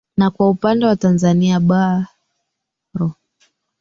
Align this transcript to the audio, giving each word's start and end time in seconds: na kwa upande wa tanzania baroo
na 0.17 0.29
kwa 0.31 0.49
upande 0.49 0.85
wa 0.85 0.95
tanzania 0.95 1.59
baroo 1.59 3.11